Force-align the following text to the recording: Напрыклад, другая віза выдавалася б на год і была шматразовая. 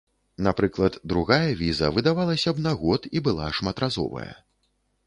Напрыклад, 0.45 0.95
другая 1.13 1.51
віза 1.61 1.91
выдавалася 1.99 2.49
б 2.57 2.65
на 2.67 2.73
год 2.81 3.01
і 3.17 3.25
была 3.29 3.55
шматразовая. 3.61 4.31